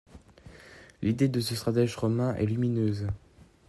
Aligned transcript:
L'idée 1.03 1.27
de 1.29 1.39
ce 1.39 1.53
stratège 1.53 1.95
romain 1.95 2.33
est 2.33 2.47
lumineuse. 2.47 3.05